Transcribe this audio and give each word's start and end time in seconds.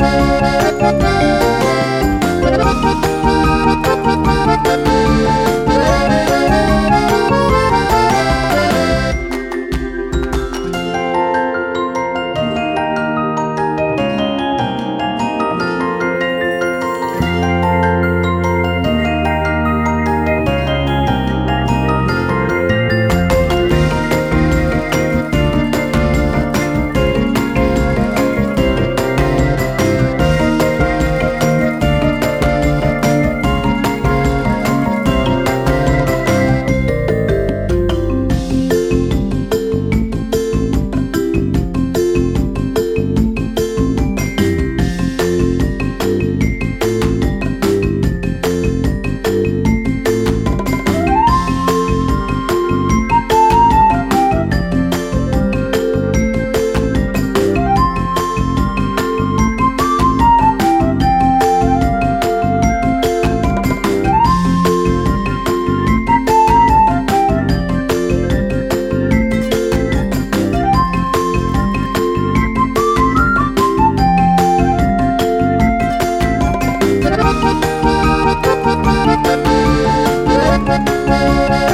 Música 0.00 0.59
Thank 77.42 77.64
you. 81.64 81.69